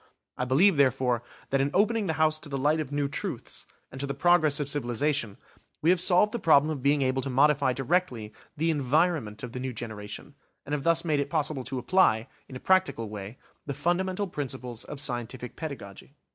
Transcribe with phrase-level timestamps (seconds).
[0.35, 1.21] I believe, therefore,
[1.51, 4.59] that in opening the house to the light of new truths, and to the progress
[4.59, 5.37] of civilisation
[5.83, 9.59] we have solved the problem of being able to modify directly, the environment of the
[9.59, 10.33] new generation,
[10.65, 13.37] and have thus made it possible to apply, in a practical way,
[13.67, 16.15] the fundamental principles of scientific pedagogy.